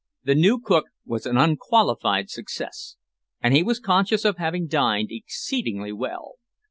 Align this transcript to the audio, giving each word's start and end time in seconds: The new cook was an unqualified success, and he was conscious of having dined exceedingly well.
The 0.23 0.33
new 0.33 0.59
cook 0.59 0.85
was 1.05 1.27
an 1.27 1.37
unqualified 1.37 2.31
success, 2.31 2.95
and 3.39 3.53
he 3.55 3.61
was 3.61 3.79
conscious 3.79 4.25
of 4.25 4.37
having 4.37 4.65
dined 4.65 5.09
exceedingly 5.11 5.91
well. 5.91 6.37